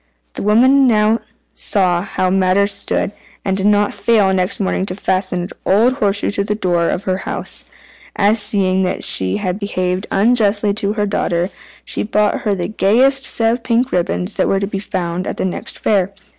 [0.33, 1.19] The woman now
[1.53, 3.11] saw how matters stood,
[3.45, 7.03] and did not fail next morning to fasten an old horseshoe to the door of
[7.03, 7.65] her house.
[8.15, 11.51] And seeing that she had behaved unjustly to her daughter,
[11.85, 15.37] she bought her the gayest set of pink ribbons that were to be found at
[15.37, 16.11] the next fair.